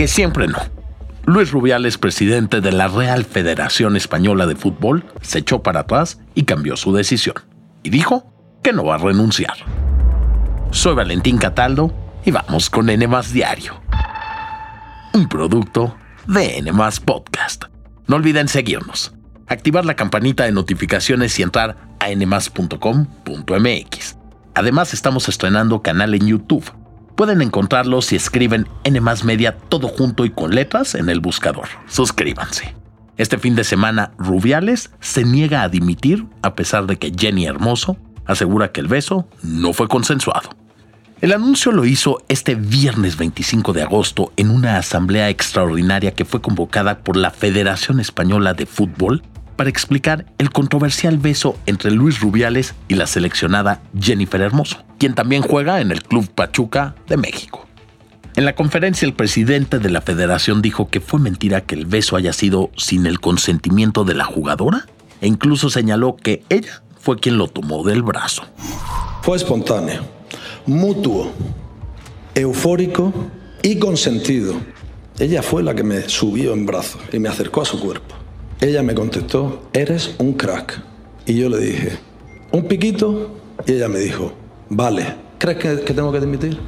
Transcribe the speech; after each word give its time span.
Que 0.00 0.08
siempre 0.08 0.48
no. 0.48 0.56
Luis 1.26 1.50
Rubiales, 1.50 1.98
presidente 1.98 2.62
de 2.62 2.72
la 2.72 2.88
Real 2.88 3.26
Federación 3.26 3.98
Española 3.98 4.46
de 4.46 4.56
Fútbol, 4.56 5.04
se 5.20 5.40
echó 5.40 5.62
para 5.62 5.80
atrás 5.80 6.18
y 6.34 6.44
cambió 6.44 6.78
su 6.78 6.94
decisión. 6.94 7.34
Y 7.82 7.90
dijo 7.90 8.32
que 8.62 8.72
no 8.72 8.82
va 8.82 8.94
a 8.94 8.98
renunciar. 8.98 9.58
Soy 10.70 10.94
Valentín 10.94 11.36
Cataldo 11.36 11.92
y 12.24 12.30
vamos 12.30 12.70
con 12.70 12.88
N 12.88 13.06
Diario. 13.30 13.78
Un 15.12 15.28
producto 15.28 15.94
de 16.26 16.56
N 16.56 16.72
Podcast. 17.04 17.64
No 18.06 18.16
olviden 18.16 18.48
seguirnos, 18.48 19.12
activar 19.48 19.84
la 19.84 19.96
campanita 19.96 20.44
de 20.44 20.52
notificaciones 20.52 21.38
y 21.38 21.42
entrar 21.42 21.76
a 21.98 22.08
nmas.com.mx. 22.08 24.16
Además 24.54 24.94
estamos 24.94 25.28
estrenando 25.28 25.82
canal 25.82 26.14
en 26.14 26.26
YouTube 26.26 26.79
Pueden 27.20 27.42
encontrarlo 27.42 28.00
si 28.00 28.16
escriben 28.16 28.66
N 28.82 28.98
Media 29.24 29.54
todo 29.54 29.88
junto 29.88 30.24
y 30.24 30.30
con 30.30 30.54
letras 30.54 30.94
en 30.94 31.10
el 31.10 31.20
buscador. 31.20 31.68
Suscríbanse. 31.86 32.74
Este 33.18 33.36
fin 33.36 33.54
de 33.54 33.62
semana, 33.62 34.12
Rubiales 34.16 34.90
se 35.00 35.24
niega 35.24 35.60
a 35.60 35.68
dimitir 35.68 36.24
a 36.40 36.54
pesar 36.54 36.86
de 36.86 36.96
que 36.96 37.12
Jenny 37.14 37.44
Hermoso 37.44 37.98
asegura 38.24 38.72
que 38.72 38.80
el 38.80 38.88
beso 38.88 39.28
no 39.42 39.74
fue 39.74 39.86
consensuado. 39.86 40.48
El 41.20 41.34
anuncio 41.34 41.72
lo 41.72 41.84
hizo 41.84 42.22
este 42.28 42.54
viernes 42.54 43.18
25 43.18 43.74
de 43.74 43.82
agosto 43.82 44.32
en 44.38 44.48
una 44.48 44.78
asamblea 44.78 45.28
extraordinaria 45.28 46.12
que 46.12 46.24
fue 46.24 46.40
convocada 46.40 47.00
por 47.00 47.18
la 47.18 47.30
Federación 47.30 48.00
Española 48.00 48.54
de 48.54 48.64
Fútbol 48.64 49.22
para 49.60 49.68
explicar 49.68 50.24
el 50.38 50.52
controversial 50.52 51.18
beso 51.18 51.54
entre 51.66 51.90
Luis 51.90 52.20
Rubiales 52.20 52.74
y 52.88 52.94
la 52.94 53.06
seleccionada 53.06 53.82
Jennifer 54.00 54.40
Hermoso, 54.40 54.78
quien 54.96 55.14
también 55.14 55.42
juega 55.42 55.82
en 55.82 55.92
el 55.92 56.02
Club 56.02 56.30
Pachuca 56.30 56.94
de 57.08 57.18
México. 57.18 57.66
En 58.36 58.46
la 58.46 58.54
conferencia 58.54 59.04
el 59.04 59.12
presidente 59.12 59.78
de 59.78 59.90
la 59.90 60.00
federación 60.00 60.62
dijo 60.62 60.88
que 60.88 61.02
fue 61.02 61.20
mentira 61.20 61.60
que 61.60 61.74
el 61.74 61.84
beso 61.84 62.16
haya 62.16 62.32
sido 62.32 62.70
sin 62.78 63.04
el 63.04 63.20
consentimiento 63.20 64.04
de 64.04 64.14
la 64.14 64.24
jugadora 64.24 64.86
e 65.20 65.26
incluso 65.26 65.68
señaló 65.68 66.16
que 66.16 66.42
ella 66.48 66.82
fue 66.98 67.18
quien 67.18 67.36
lo 67.36 67.46
tomó 67.46 67.84
del 67.84 68.02
brazo. 68.02 68.44
Fue 69.20 69.36
espontáneo, 69.36 70.00
mutuo, 70.64 71.34
eufórico 72.34 73.12
y 73.62 73.78
consentido. 73.78 74.54
Ella 75.18 75.42
fue 75.42 75.62
la 75.62 75.74
que 75.74 75.82
me 75.82 76.08
subió 76.08 76.54
en 76.54 76.64
brazos 76.64 77.02
y 77.12 77.18
me 77.18 77.28
acercó 77.28 77.60
a 77.60 77.66
su 77.66 77.78
cuerpo. 77.78 78.19
Ella 78.60 78.82
me 78.82 78.94
contestó, 78.94 79.70
eres 79.72 80.14
un 80.18 80.34
crack. 80.34 80.82
Y 81.24 81.38
yo 81.38 81.48
le 81.48 81.56
dije, 81.56 81.98
¿un 82.52 82.68
piquito? 82.68 83.34
Y 83.66 83.72
ella 83.72 83.88
me 83.88 84.00
dijo, 84.00 84.34
vale, 84.68 85.14
¿crees 85.38 85.80
que, 85.80 85.94
tengo 85.94 86.12
que 86.12 86.20
dimitir? 86.20 86.58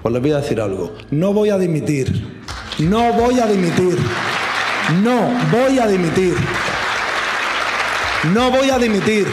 Pues 0.00 0.12
les 0.12 0.22
voy 0.22 0.30
a 0.30 0.36
decir 0.36 0.60
algo, 0.60 0.94
no 1.10 1.32
voy 1.32 1.50
a 1.50 1.58
dimitir, 1.58 2.24
no 2.78 3.12
voy 3.14 3.40
a 3.40 3.48
dimitir, 3.48 3.98
no 5.02 5.32
voy 5.50 5.80
a 5.80 5.88
dimitir, 5.88 6.34
no 8.32 8.50
voy 8.52 8.70
a 8.70 8.78
dimitir. 8.78 9.26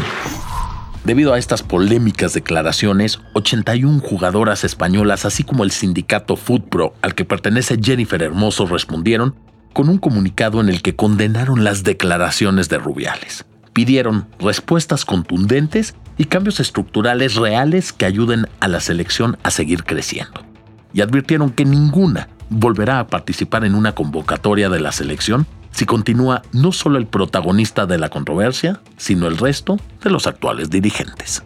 Debido 1.03 1.33
a 1.33 1.37
estas 1.37 1.61
polémicas 1.61 2.33
declaraciones, 2.33 3.19
81 3.33 3.99
jugadoras 3.99 4.63
españolas, 4.63 5.25
así 5.25 5.43
como 5.43 5.63
el 5.63 5.69
sindicato 5.69 6.35
Footpro 6.35 6.95
al 7.03 7.13
que 7.13 7.25
pertenece 7.25 7.77
Jennifer 7.79 8.23
Hermoso, 8.23 8.65
respondieron 8.65 9.35
con 9.73 9.89
un 9.89 9.97
comunicado 9.97 10.61
en 10.61 10.69
el 10.69 10.81
que 10.81 10.95
condenaron 10.95 11.63
las 11.63 11.83
declaraciones 11.83 12.69
de 12.69 12.77
Rubiales. 12.77 13.45
Pidieron 13.73 14.27
respuestas 14.39 15.05
contundentes 15.05 15.95
y 16.17 16.25
cambios 16.25 16.59
estructurales 16.59 17.35
reales 17.35 17.93
que 17.93 18.05
ayuden 18.05 18.47
a 18.59 18.67
la 18.67 18.79
selección 18.79 19.37
a 19.43 19.51
seguir 19.51 19.83
creciendo. 19.83 20.41
Y 20.93 21.01
advirtieron 21.01 21.51
que 21.51 21.65
ninguna 21.65 22.29
volverá 22.49 22.99
a 22.99 23.07
participar 23.07 23.65
en 23.65 23.75
una 23.75 23.93
convocatoria 23.93 24.69
de 24.69 24.79
la 24.79 24.91
selección 24.91 25.45
si 25.71 25.85
continúa 25.85 26.41
no 26.53 26.71
solo 26.71 26.97
el 26.97 27.05
protagonista 27.05 27.85
de 27.85 27.99
la 27.99 28.09
controversia, 28.09 28.81
sino 28.97 29.27
el 29.27 29.37
resto 29.37 29.77
de 30.03 30.09
los 30.09 30.25
actuales 30.25 30.71
dirigentes. 30.71 31.43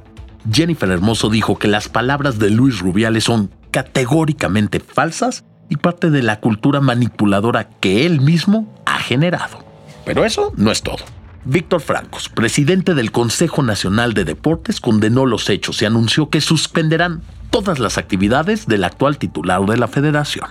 Jennifer 0.49 0.89
Hermoso 0.89 1.29
dijo 1.29 1.59
que 1.59 1.67
las 1.67 1.89
palabras 1.89 2.39
de 2.39 2.49
Luis 2.49 2.79
Rubiales 2.79 3.25
son 3.25 3.51
categóricamente 3.71 4.79
falsas 4.79 5.43
y 5.71 5.77
parte 5.77 6.09
de 6.09 6.21
la 6.21 6.41
cultura 6.41 6.81
manipuladora 6.81 7.69
que 7.79 8.05
él 8.05 8.19
mismo 8.19 8.67
ha 8.85 8.99
generado. 8.99 9.59
Pero 10.03 10.25
eso 10.25 10.51
no 10.57 10.69
es 10.69 10.83
todo. 10.83 11.05
Víctor 11.45 11.79
Francos, 11.79 12.27
presidente 12.27 12.93
del 12.93 13.13
Consejo 13.13 13.63
Nacional 13.63 14.13
de 14.13 14.25
Deportes, 14.25 14.81
condenó 14.81 15.25
los 15.25 15.49
hechos 15.49 15.81
y 15.81 15.85
anunció 15.85 16.29
que 16.29 16.41
suspenderán 16.41 17.21
todas 17.51 17.79
las 17.79 17.97
actividades 17.97 18.67
del 18.67 18.83
actual 18.83 19.17
titular 19.17 19.65
de 19.65 19.77
la 19.77 19.87
federación. 19.87 20.49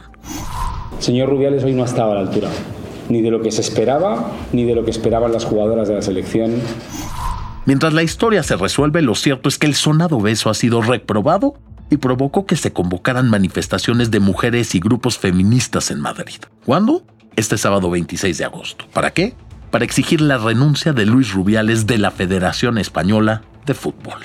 Señor 1.00 1.28
Rubiales 1.28 1.64
hoy 1.64 1.75
no 1.75 1.84
estaba 1.84 2.12
a 2.12 2.14
la 2.14 2.20
altura, 2.22 2.48
ni 3.10 3.20
de 3.20 3.31
lo 3.31 3.42
que 3.42 3.52
se 3.52 3.60
esperaba, 3.60 4.32
ni 4.54 4.64
de 4.64 4.75
lo 4.75 4.87
que 4.87 4.91
esperaban 4.91 5.32
las 5.32 5.44
jugadoras 5.44 5.87
de 5.87 5.97
la 5.97 6.02
selección. 6.02 6.54
Mientras 7.66 7.92
la 7.92 8.02
historia 8.02 8.42
se 8.42 8.56
resuelve, 8.56 9.02
lo 9.02 9.14
cierto 9.14 9.50
es 9.50 9.58
que 9.58 9.66
el 9.66 9.75
sonado 9.75 10.19
beso 10.19 10.48
ha 10.48 10.54
sido 10.54 10.81
reprobado 10.81 11.56
y 11.91 11.97
provocó 11.99 12.47
que 12.47 12.56
se 12.56 12.73
convocaran 12.73 13.28
manifestaciones 13.28 14.11
de 14.11 14.21
mujeres 14.21 14.75
y 14.75 14.81
grupos 14.81 15.19
feministas 15.19 15.91
en 15.91 16.01
Madrid. 16.01 16.39
¿Cuándo? 16.65 17.03
Este 17.37 17.59
sábado 17.59 17.91
26 17.91 18.39
de 18.39 18.45
agosto. 18.45 18.87
¿Para 18.93 19.12
qué? 19.12 19.34
Para 19.71 19.84
exigir 19.84 20.21
la 20.21 20.39
renuncia 20.39 20.93
de 20.93 21.05
Luis 21.05 21.33
Rubiales 21.33 21.87
de 21.87 21.99
la 21.99 22.11
Federación 22.11 22.79
Española 22.79 23.43
de 23.67 23.75
Fútbol. 23.75 24.21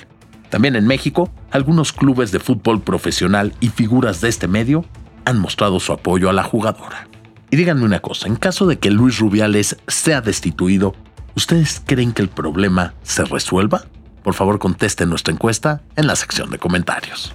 También 0.50 0.75
en 0.75 0.88
México, 0.88 1.31
algunos 1.52 1.92
clubes 1.92 2.31
de 2.31 2.40
fútbol 2.40 2.81
profesional 2.81 3.54
y 3.59 3.70
figuras 3.70 4.22
de 4.22 4.30
este 4.30 4.48
medio 4.48 4.86
han 5.25 5.40
mostrado 5.40 5.80
su 5.80 5.92
apoyo 5.92 6.30
a 6.30 6.34
la 6.34 6.44
jugadora. 6.44 7.08
Y 7.52 7.58
díganme 7.58 7.84
una 7.84 8.00
cosa, 8.00 8.28
en 8.28 8.36
caso 8.36 8.66
de 8.66 8.80
que 8.80 8.92
Luis 8.92 9.20
Rubiales 9.20 9.78
sea 9.88 10.22
destituido, 10.22 10.94
¿ustedes 11.36 11.81
creen 11.86 12.14
que 12.14 12.22
el 12.22 12.30
problema 12.30 12.94
se 13.04 13.25
resuelva? 13.25 13.84
Por 14.24 14.34
favor, 14.34 14.59
contesten 14.59 15.09
nuestra 15.09 15.34
encuesta 15.34 15.81
en 15.96 16.08
la 16.08 16.16
sección 16.16 16.50
de 16.50 16.58
comentarios. 16.58 17.34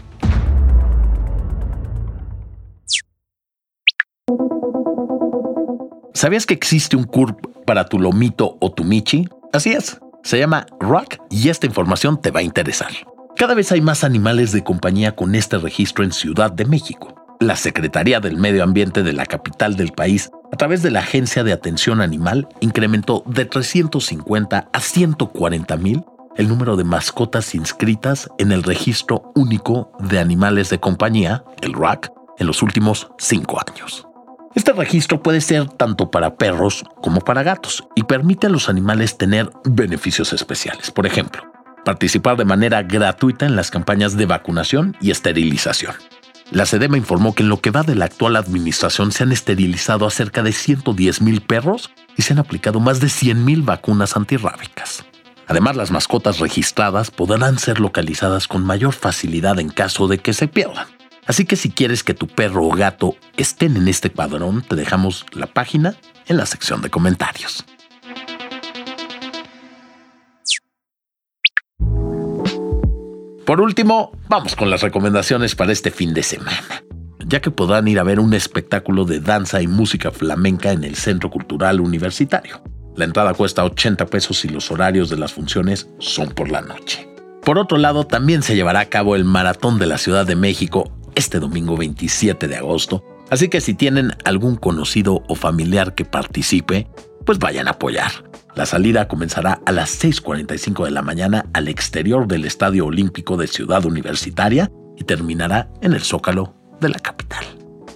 ¿Sabías 6.14 6.44
que 6.44 6.54
existe 6.54 6.96
un 6.96 7.04
CURP 7.04 7.64
para 7.64 7.86
tu 7.86 7.98
lomito 7.98 8.56
o 8.60 8.72
tu 8.72 8.84
michi? 8.84 9.28
Así 9.52 9.72
es, 9.72 10.00
se 10.22 10.38
llama 10.38 10.66
Rock 10.80 11.16
y 11.30 11.48
esta 11.48 11.66
información 11.66 12.20
te 12.20 12.30
va 12.30 12.40
a 12.40 12.42
interesar. 12.42 12.90
Cada 13.36 13.54
vez 13.54 13.70
hay 13.72 13.80
más 13.80 14.04
animales 14.04 14.52
de 14.52 14.64
compañía 14.64 15.14
con 15.14 15.34
este 15.34 15.56
registro 15.58 16.04
en 16.04 16.12
Ciudad 16.12 16.50
de 16.50 16.64
México. 16.64 17.14
La 17.38 17.56
Secretaría 17.56 18.20
del 18.20 18.36
Medio 18.36 18.64
Ambiente 18.64 19.02
de 19.02 19.12
la 19.12 19.24
capital 19.24 19.76
del 19.76 19.92
país, 19.92 20.30
a 20.52 20.56
través 20.56 20.82
de 20.82 20.90
la 20.90 21.00
Agencia 21.00 21.42
de 21.42 21.52
Atención 21.52 22.00
Animal, 22.00 22.48
incrementó 22.60 23.22
de 23.26 23.46
350 23.46 24.68
a 24.72 24.80
140 24.80 25.76
mil 25.78 26.04
el 26.36 26.48
número 26.48 26.76
de 26.76 26.84
mascotas 26.84 27.54
inscritas 27.54 28.28
en 28.38 28.52
el 28.52 28.62
registro 28.62 29.32
único 29.34 29.92
de 30.00 30.18
animales 30.18 30.70
de 30.70 30.80
compañía, 30.80 31.44
el 31.62 31.72
RAC, 31.72 32.12
en 32.38 32.46
los 32.46 32.62
últimos 32.62 33.10
cinco 33.18 33.60
años. 33.66 34.09
Este 34.52 34.72
registro 34.72 35.22
puede 35.22 35.40
ser 35.40 35.68
tanto 35.68 36.10
para 36.10 36.34
perros 36.34 36.84
como 37.00 37.20
para 37.20 37.44
gatos 37.44 37.84
y 37.94 38.02
permite 38.02 38.48
a 38.48 38.50
los 38.50 38.68
animales 38.68 39.16
tener 39.16 39.48
beneficios 39.64 40.32
especiales. 40.32 40.90
Por 40.90 41.06
ejemplo, 41.06 41.42
participar 41.84 42.36
de 42.36 42.44
manera 42.44 42.82
gratuita 42.82 43.46
en 43.46 43.54
las 43.54 43.70
campañas 43.70 44.16
de 44.16 44.26
vacunación 44.26 44.96
y 45.00 45.12
esterilización. 45.12 45.94
La 46.50 46.66
SEDEMA 46.66 46.96
informó 46.96 47.32
que 47.32 47.44
en 47.44 47.48
lo 47.48 47.60
que 47.60 47.70
va 47.70 47.84
de 47.84 47.94
la 47.94 48.06
actual 48.06 48.34
administración 48.34 49.12
se 49.12 49.22
han 49.22 49.30
esterilizado 49.30 50.04
a 50.04 50.10
cerca 50.10 50.42
de 50.42 50.50
110 50.50 51.22
mil 51.22 51.42
perros 51.42 51.92
y 52.16 52.22
se 52.22 52.32
han 52.32 52.40
aplicado 52.40 52.80
más 52.80 52.98
de 52.98 53.08
100 53.08 53.44
mil 53.44 53.62
vacunas 53.62 54.16
antirrábicas. 54.16 55.04
Además, 55.46 55.76
las 55.76 55.92
mascotas 55.92 56.40
registradas 56.40 57.12
podrán 57.12 57.60
ser 57.60 57.78
localizadas 57.78 58.48
con 58.48 58.64
mayor 58.64 58.94
facilidad 58.94 59.60
en 59.60 59.68
caso 59.68 60.08
de 60.08 60.18
que 60.18 60.32
se 60.32 60.48
pierdan. 60.48 60.88
Así 61.30 61.44
que 61.44 61.54
si 61.54 61.70
quieres 61.70 62.02
que 62.02 62.12
tu 62.12 62.26
perro 62.26 62.66
o 62.66 62.72
gato 62.72 63.14
estén 63.36 63.76
en 63.76 63.86
este 63.86 64.10
padrón, 64.10 64.62
te 64.62 64.74
dejamos 64.74 65.24
la 65.32 65.46
página 65.46 65.94
en 66.26 66.36
la 66.36 66.44
sección 66.44 66.82
de 66.82 66.90
comentarios. 66.90 67.64
Por 73.46 73.60
último, 73.60 74.10
vamos 74.28 74.56
con 74.56 74.70
las 74.70 74.82
recomendaciones 74.82 75.54
para 75.54 75.70
este 75.70 75.92
fin 75.92 76.14
de 76.14 76.24
semana, 76.24 76.82
ya 77.24 77.40
que 77.40 77.52
podrán 77.52 77.86
ir 77.86 78.00
a 78.00 78.02
ver 78.02 78.18
un 78.18 78.34
espectáculo 78.34 79.04
de 79.04 79.20
danza 79.20 79.62
y 79.62 79.68
música 79.68 80.10
flamenca 80.10 80.72
en 80.72 80.82
el 80.82 80.96
Centro 80.96 81.30
Cultural 81.30 81.80
Universitario. 81.80 82.60
La 82.96 83.04
entrada 83.04 83.34
cuesta 83.34 83.64
80 83.64 84.04
pesos 84.06 84.44
y 84.44 84.48
los 84.48 84.72
horarios 84.72 85.08
de 85.10 85.16
las 85.16 85.32
funciones 85.32 85.88
son 86.00 86.30
por 86.30 86.50
la 86.50 86.60
noche. 86.60 87.08
Por 87.44 87.56
otro 87.56 87.78
lado, 87.78 88.04
también 88.04 88.42
se 88.42 88.56
llevará 88.56 88.80
a 88.80 88.86
cabo 88.86 89.14
el 89.14 89.24
Maratón 89.24 89.78
de 89.78 89.86
la 89.86 89.96
Ciudad 89.96 90.26
de 90.26 90.34
México 90.34 90.92
este 91.20 91.38
domingo 91.38 91.76
27 91.76 92.48
de 92.48 92.56
agosto, 92.56 93.04
así 93.28 93.48
que 93.48 93.60
si 93.60 93.74
tienen 93.74 94.12
algún 94.24 94.56
conocido 94.56 95.22
o 95.28 95.34
familiar 95.34 95.94
que 95.94 96.06
participe, 96.06 96.88
pues 97.26 97.38
vayan 97.38 97.68
a 97.68 97.72
apoyar. 97.72 98.10
La 98.56 98.64
salida 98.64 99.06
comenzará 99.06 99.60
a 99.66 99.72
las 99.72 100.02
6.45 100.02 100.86
de 100.86 100.90
la 100.90 101.02
mañana 101.02 101.44
al 101.52 101.68
exterior 101.68 102.26
del 102.26 102.46
Estadio 102.46 102.86
Olímpico 102.86 103.36
de 103.36 103.46
Ciudad 103.46 103.84
Universitaria 103.84 104.72
y 104.96 105.04
terminará 105.04 105.70
en 105.82 105.92
el 105.92 106.00
Zócalo 106.00 106.54
de 106.80 106.88
la 106.88 106.98
capital. 106.98 107.44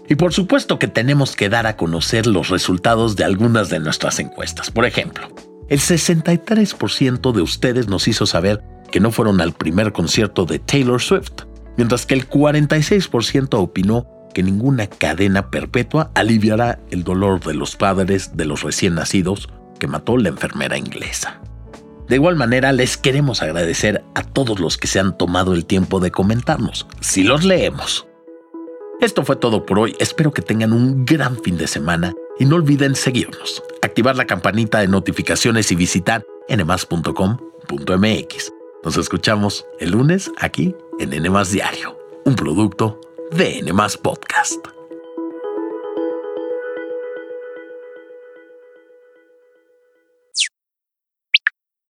Y 0.07 0.17
por 0.17 0.35
supuesto 0.35 0.79
que 0.79 0.87
tenemos 0.87 1.35
que 1.35 1.49
dar 1.49 1.67
a 1.67 1.77
conocer 1.79 2.27
los 2.27 2.51
resultados 2.51 3.17
de 3.17 3.25
algunas 3.25 3.71
de 3.71 3.81
nuestras 3.81 4.21
encuestas. 4.21 4.71
Por 4.71 4.85
ejemplo, 4.85 5.29
el 5.71 5.81
63% 5.81 7.33
de 7.33 7.41
ustedes 7.41 7.89
nos 7.89 8.07
hizo 8.07 8.27
saber 8.27 8.63
que 8.93 9.01
no 9.01 9.11
fueron 9.11 9.41
al 9.41 9.55
primer 9.55 9.93
concierto 9.93 10.45
de 10.45 10.59
Taylor 10.59 11.01
Swift, 11.01 11.45
mientras 11.77 12.07
que 12.07 12.15
el 12.15 12.29
46% 12.29 13.55
opinó 13.55 14.07
que 14.35 14.43
ninguna 14.43 14.87
cadena 14.89 15.51
perpetua 15.51 16.11
aliviará 16.15 16.81
el 16.91 17.05
dolor 17.05 17.41
de 17.41 17.55
los 17.55 17.77
padres 17.77 18.37
de 18.37 18.45
los 18.45 18.63
recién 18.63 18.97
nacidos 18.97 19.49
que 19.79 19.87
mató 19.87 20.17
la 20.17 20.29
enfermera 20.29 20.77
inglesa. 20.77 21.41
De 22.09 22.17
igual 22.17 22.37
manera, 22.37 22.73
les 22.73 22.99
queremos 22.99 23.43
agradecer 23.43 24.05
a 24.15 24.23
todos 24.23 24.61
los 24.61 24.77
que 24.77 24.89
se 24.89 25.01
han 25.01 25.17
tomado 25.17 25.55
el 25.55 25.65
tiempo 25.65 26.01
de 26.01 26.11
comentarnos. 26.11 26.87
Si 27.01 27.23
los 27.23 27.45
leemos. 27.45 28.07
Esto 29.01 29.25
fue 29.25 29.37
todo 29.37 29.65
por 29.65 29.79
hoy. 29.79 29.97
Espero 29.99 30.33
que 30.33 30.43
tengan 30.43 30.73
un 30.73 31.07
gran 31.07 31.39
fin 31.43 31.57
de 31.57 31.67
semana 31.67 32.13
y 32.39 32.45
no 32.45 32.57
olviden 32.57 32.95
seguirnos, 32.95 33.63
activar 33.83 34.17
la 34.17 34.27
campanita 34.27 34.81
de 34.81 34.89
notificaciones 34.89 35.73
y 35.73 35.77
visitar 35.77 36.25
nmas.com.mx. 36.49 37.35
Nos 38.85 38.99
escuchamos 38.99 39.67
el 39.81 39.93
lunes 39.93 40.31
aquí 40.37 40.75
en 40.99 41.11
NMAS 41.11 41.53
Diario, 41.53 41.97
un 42.27 42.37
producto 42.37 43.01
de 43.31 43.63
NMAS 43.63 43.97
Podcast. 43.97 44.59